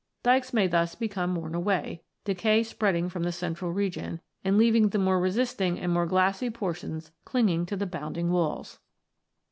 Dykes 0.23 0.51
may 0.51 0.65
thus 0.65 0.95
become 0.95 1.35
worn 1.35 1.53
away, 1.53 2.01
decay 2.23 2.63
spreading 2.63 3.07
from 3.07 3.21
the 3.21 3.31
central 3.31 3.71
region, 3.71 4.19
and 4.43 4.57
leaving 4.57 4.89
the 4.89 4.97
more 4.97 5.19
resisting 5.19 5.79
and 5.79 5.93
more 5.93 6.07
glassy 6.07 6.49
portions 6.49 7.11
clinging 7.23 7.67
to 7.67 7.75
the 7.75 7.85
bounding 7.85 8.31
walls. 8.31 8.79